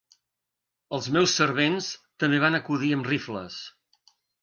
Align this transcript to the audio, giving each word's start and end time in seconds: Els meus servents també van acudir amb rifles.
Els 0.99 1.09
meus 1.17 1.35
servents 1.41 1.91
també 2.25 2.43
van 2.47 2.61
acudir 2.63 2.93
amb 2.99 3.15
rifles. 3.15 3.63